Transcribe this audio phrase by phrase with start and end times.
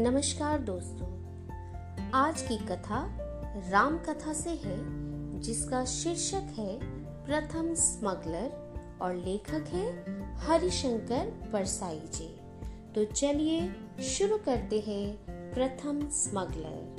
[0.00, 1.06] नमस्कार दोस्तों,
[2.10, 3.18] आज की कथा
[3.70, 4.76] राम कथा से है,
[5.40, 6.78] जिसका शीर्षक है
[7.26, 10.04] प्रथम स्मगलर और लेखक है
[10.36, 12.40] हरिशंकर परसाई जी।
[12.94, 15.16] तो चलिए शुरू करते हैं
[15.54, 16.96] प्रथम स्मगलर।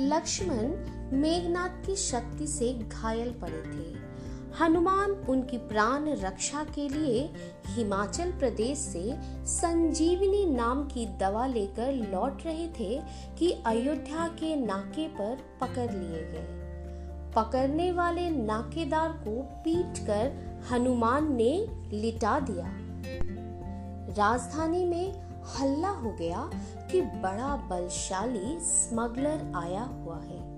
[0.00, 0.76] लक्ष्मण
[1.16, 4.05] मेघनाथ की शक्ति से घायल पड़े थे।
[4.60, 7.32] हनुमान उनकी प्राण रक्षा के लिए
[7.66, 9.16] हिमाचल प्रदेश से
[9.46, 13.02] संजीवनी नाम की दवा लेकर लौट रहे थे
[13.38, 16.66] कि अयोध्या के नाके पर पकड़ लिए गए।
[17.36, 20.32] पकड़ने वाले नाकेदार को पीट कर
[20.70, 22.72] हनुमान ने लिटा दिया।
[24.18, 25.12] राजधानी में
[25.44, 26.50] हल्ला हो गया
[26.90, 30.55] कि बड़ा बलशाली स्मगलर आया हुआ है।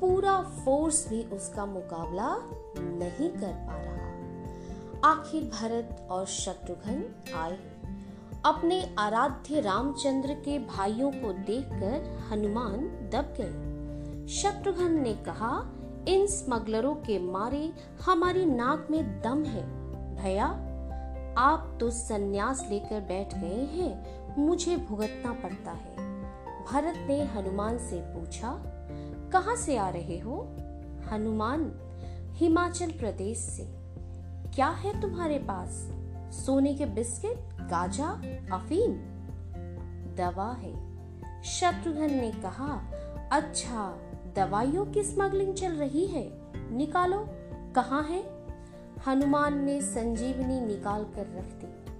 [0.00, 2.36] पूरा फोर्स भी उसका मुकाबला
[2.78, 7.04] नहीं कर पा रहा। आखिर भरत और शत्रुघ्न
[7.36, 7.58] आए।
[8.44, 12.76] अपने आराध्य रामचंद्र के भाइयों को देखकर हनुमान
[13.12, 15.62] दब गए। शत्रुघ्न ने कहा,
[16.08, 19.64] इन स्मगलरों के मारे हमारी नाक में दम है।
[20.16, 20.46] भैया,
[21.38, 25.96] आप तो सन्यास लेकर बैठ गए हैं, मुझे भुगतना पड़ता है।
[26.64, 28.76] भरत ने हनुमान से पूछा
[29.32, 30.56] कहाँ से आ रहे हो?
[31.12, 31.72] हनुमान,
[32.32, 33.68] हिमाचल प्रदेश से।
[34.54, 35.88] क्या है तुम्हारे पास?
[36.32, 38.08] सोने के बिस्किट, गाजा,
[38.56, 38.92] अफीम?
[40.16, 40.90] दवा है।
[41.42, 42.82] शत्रुघ्न ने कहा
[43.32, 43.98] अच्छा
[44.36, 46.30] दवाइयों की स्मगलिंग चल रही है।
[46.76, 47.26] निकालो।
[47.74, 48.46] कहाँ है?
[49.06, 51.90] हनुमान ने संजीवनी निकाल कर रख दी।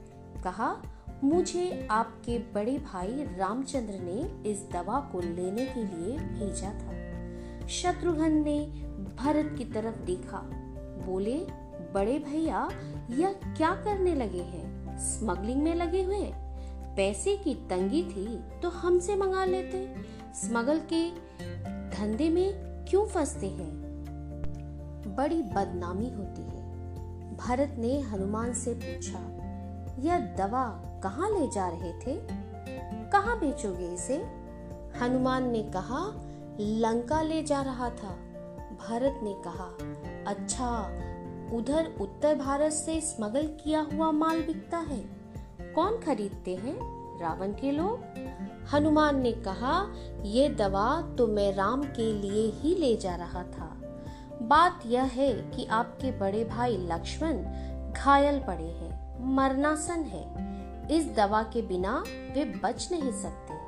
[0.42, 0.77] कहा,
[1.25, 6.99] मुझे आपके बड़े भाई रामचंद्र ने इस दवा को लेने के लिए भेजा था।
[7.70, 8.60] शत्रुघ्न ने
[9.16, 10.38] भरत की तरफ़ देखा।
[11.06, 11.36] बोले,
[11.94, 12.68] बड़े भैया,
[13.10, 14.98] यह क्या करने लगे हैं?
[14.98, 16.32] स्मगलिंग में लगे हुए?
[16.96, 19.94] पैसे की तंगी थी तो हमसे मंगा लेते।
[20.34, 21.10] स्मगल के
[21.90, 22.52] धंधे में
[22.89, 23.80] क्यों फंसते हैं?
[25.16, 26.61] बड़ी बदनामी होती है।
[27.36, 29.18] भरत ने हनुमान से पूछा,
[29.98, 30.66] यह दवा
[31.02, 32.20] कहाँ ले जा रहे थे?
[33.11, 34.16] कहाँ बेचोगे इसे?
[35.00, 36.30] हनुमान ने कहा
[36.60, 38.10] लंका ले जा रहा था।
[38.88, 39.68] भारत ने कहा
[40.30, 40.84] अच्छा
[41.56, 45.00] उधर उत्तर भारत से स्मगल किया हुआ माल बिकता है।
[45.74, 47.00] कौन खरीदते हैं?
[47.20, 48.00] रावण के लोग?
[48.72, 53.77] हनुमान ने कहा, ये दवा तो मैं राम के लिए ही ले जा रहा था।
[54.42, 57.32] बात यह है कि आपके बड़े भाई लक्ष्मण
[57.92, 60.50] घायल पड़े हैं मरनासन है।
[60.96, 63.59] इस दवा के बिना वे बच नहीं सकते।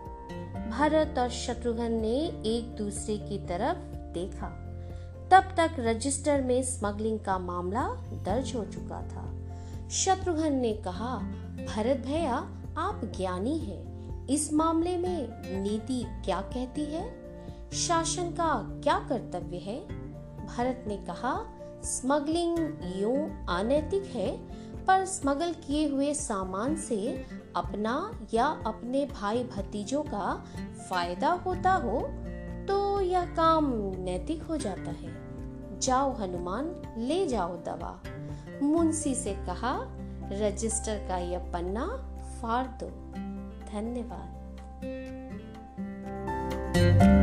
[0.79, 2.17] भरत और शत्रुघ्न ने
[2.47, 4.47] एक दूसरे की तरफ़ देखा।
[5.31, 7.89] तब तक रजिस्टर में स्मगलिंग का मामला
[8.25, 9.35] दर्ज हो चुका था।
[9.91, 11.17] शत्रुघ्न ने कहा,
[11.69, 12.35] भरत भैया,
[12.79, 13.93] आप ज्ञानी हैं।
[14.27, 15.29] इस मामले में
[15.63, 17.15] नीति क्या कहती है?
[17.73, 19.81] शासन का क्या कर्तव्य है?
[20.47, 21.45] भरत ने कहा,
[21.85, 22.59] स्मगलिंग
[22.97, 24.41] यूँ अनैतिक है
[24.87, 27.27] पर स्मगल किए हुए सामान से
[27.57, 30.45] अपना या अपने भाई भतीजों का
[30.91, 32.01] फ़ायदा होता हो
[32.69, 35.23] तो यह काम नैतिक हो जाता है।
[35.81, 38.03] जाओ हनुमान, ले जाओ दवा।
[38.63, 39.79] मुंशी से कहा,
[40.33, 41.87] रजिस्टर का यह पन्ना
[42.43, 42.87] फाड़ दो।
[43.73, 44.43] धन्यवाद।
[46.75, 47.22] thank you